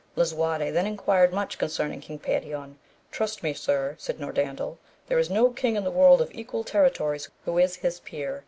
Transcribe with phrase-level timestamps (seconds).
[0.15, 2.79] Lisuarte then enquired much concerning King Pe rion:
[3.11, 7.29] Trust me sir, said Norandel, there is no king in the world of equal territories
[7.45, 8.39] who is his peer.